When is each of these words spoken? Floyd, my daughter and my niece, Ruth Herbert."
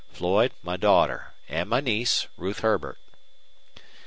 Floyd, 0.11 0.51
my 0.63 0.77
daughter 0.77 1.31
and 1.47 1.69
my 1.69 1.79
niece, 1.79 2.25
Ruth 2.35 2.61
Herbert." 2.61 2.97